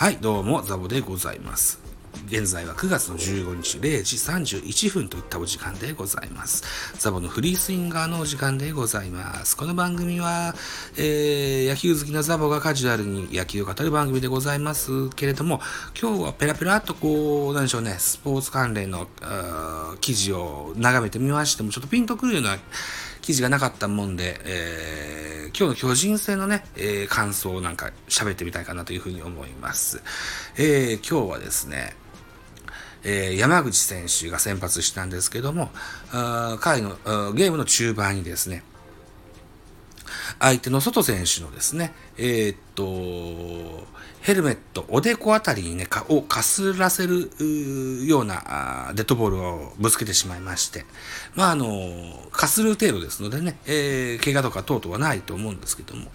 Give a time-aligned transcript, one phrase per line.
[0.00, 1.78] はい、どうも、ザボでございます。
[2.24, 6.94] 現在は9月の15日0時31分といったお時間でございます。
[6.98, 9.58] ザボのフリースインガーのお時間でございます。
[9.58, 10.54] この番組は、
[10.96, 15.60] えー、野球好きなザボがカジュアルに野球を語る番組でございますけれども、
[16.00, 19.06] 今日はペラペラっとこう、なんでしょうね、スポーツ関連の
[20.00, 22.56] 記事を眺めてみましても、ちょっとピンとくるような
[23.20, 30.02] 記事がなかったもんで、えー今日の巨人戦のね、えー感想をなんか喋ってみたいかなというふうに思います。
[30.56, 31.96] えー今日はですね、
[33.02, 35.70] えー山口選手が先発したんですけども、
[36.12, 38.62] あー回のあゲームの中盤にですね、
[40.40, 43.86] 相手の外選手のですね、えーっと、
[44.22, 47.30] ヘルメット、おでこあたりにね、かをかすらせる
[48.06, 50.86] ようなデッドボールをぶつけてしまいまして、
[51.34, 51.66] まあ、あの、
[52.32, 56.06] かする程度ですのでね、えー怪我とか等々はないと思うんですけども、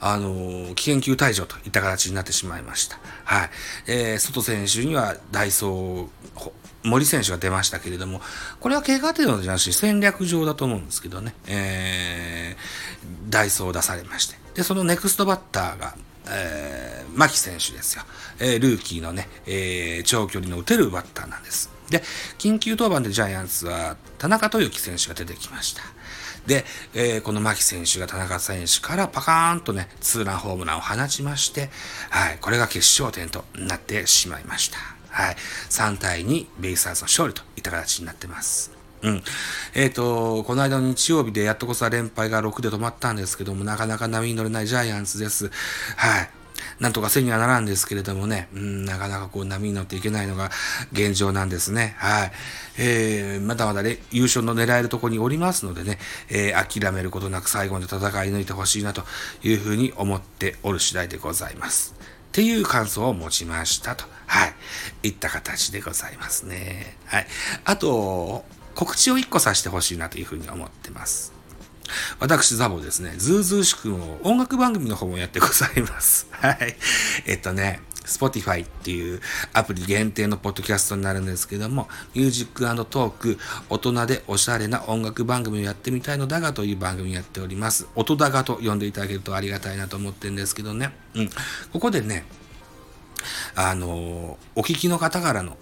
[0.00, 2.98] あの、危険球退場といった形になってしまいました。
[3.24, 3.50] はい。
[3.86, 6.50] えー、外選手にはダイソー、
[6.84, 8.20] 森選手が出ましたけれども、
[8.60, 14.36] これは怪我程度じゃなし戦略上だと思うんですけどね、えー、ダイソーを出されまして。
[14.54, 15.96] で、そのネクストバッターが、
[16.28, 18.04] えー、牧選手ですよ。
[18.38, 21.70] えー、ルーキーのね、えー、長距離の打てるバッターなんです。
[21.90, 22.02] で、
[22.38, 25.82] 緊急登板でジャイアンツは田中豊樹選手が出てきました。
[26.46, 26.64] で、
[26.94, 31.70] えーこの牧選手が田中選手からパカーンとね、ツーランホームランを放ちまして、
[32.10, 34.78] はい、これが決勝点となってしまいました。
[35.08, 35.36] はい、
[35.70, 38.72] 3対2、ベイスターズの勝利といった形になってます。
[39.02, 39.22] うん。
[39.74, 45.50] えっ、と、この間の日曜日でやっとこそ連敗が6で止まったんですけども、なかなか波に乗れないジャイアンツです。
[45.96, 46.30] はい。
[46.80, 50.50] なんとかせにはならんですけれどもね、うん、なかなかこう波に乗っていけないのが
[50.92, 51.94] 現状なんですね。
[51.98, 52.32] はい。
[52.78, 55.98] えー、まだまだね、優勝の狙えるところにおりますのでね、
[56.28, 59.02] えー諦めることなく最後まで戦い抜いてほしいなと
[59.42, 61.94] いうふうに思っておる次第でございます。
[62.00, 64.04] っていう感想を持ちましたと。
[64.26, 65.08] はい。
[65.08, 66.96] いった形でございますね。
[67.06, 67.26] はい。
[67.64, 68.44] あと、
[68.74, 71.32] 告知を1個させてほしいなというふうに思ってます。
[72.18, 76.26] 私、ザボですね、ズーズーしくんを音楽番組の方もやってございます。
[76.32, 76.76] はい。
[77.26, 79.20] えっとね、Spotify っていう
[79.52, 87.86] アプリ限定のポッドキャストになるんですけども、ミュージックトーク、大人でおしゃれな音楽番組をやってみたいのだがという番組をやっております。
[87.94, 90.94] 音だがと呼んでいただけるとありがたいなと思ってるんですけどね。
[91.14, 91.30] うん。
[91.72, 92.24] ここでね、
[93.54, 95.56] あの、お聞きの方からの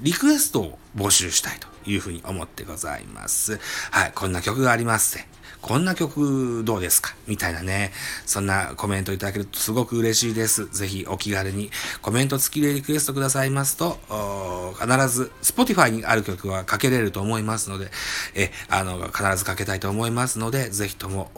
[0.00, 3.60] リクエストを募集したいというふうに思ってございます。
[3.90, 5.28] はい、こんな曲がありますって。
[5.62, 7.16] こんな曲どうですか？
[7.26, 7.90] みたいなね。
[8.24, 10.66] そんなコメントいただけるとすごく嬉しいです。
[10.66, 11.70] ぜひお気軽に
[12.02, 13.98] コメント付きでリクエストくださいますと、
[14.78, 17.90] 必ず Spotify にある曲はかけれると思いますので、
[18.34, 21.32] え、あの、必ずかけたいと思いますので、ぜひとも、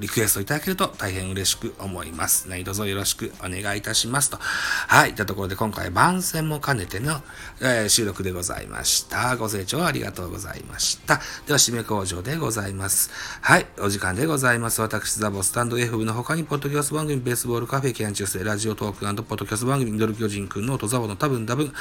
[0.00, 2.48] リクエストいただけると大変嬉しく思います。
[2.48, 4.38] 何卒よろしくお願いいたしますと。
[4.38, 5.10] はい。
[5.10, 7.20] といったところで今回番宣も兼ねての、
[7.60, 9.36] えー収録でございました。
[9.36, 11.20] ご清聴ありがとうございました。
[11.46, 13.10] では、締め工場でございます。
[13.42, 13.66] はい。
[13.78, 14.80] お時間でございます。
[14.80, 21.72] 私、ザボスタンド F の他に、ポッドキャスト番組、ベースボールカフェ、キャンチュースラジオトークポッドキャスト番組、ミドル巨人くんの音ザボの多分多分、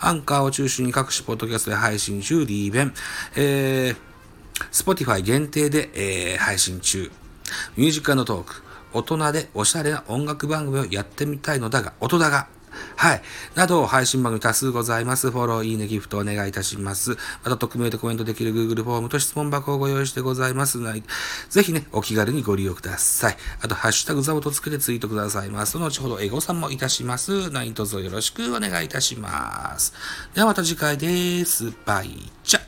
[0.00, 2.94] アンカーを中心に各種ポッドキャストで配信中、リーベン、
[3.36, 3.96] えー、
[4.72, 7.10] Spotify 限定で、えー配信中。
[7.76, 8.62] ミュージックトーク。
[8.92, 12.48] 大人でおしゃれな音楽番組をやってみたいのだが、音だが。
[12.96, 13.22] はい。
[13.54, 15.30] など、配信番組多数ございます。
[15.30, 17.16] フォロー、いいね、ギフトお願いいたします。
[17.44, 21.02] また、匿名でコメントできる Google フォームと質問箱をご用意してございますので、
[21.48, 23.36] ぜひね、お気軽にご利用ください。
[23.62, 25.78] あと、ハッシュタグザボとつけてツイートくださいます。
[25.78, 27.50] 後ほど、エゴサもいたします。
[27.50, 29.92] 何卒よろしくお願いいたします。
[30.34, 31.72] ではまた次回です。
[31.84, 32.60] バイチャ。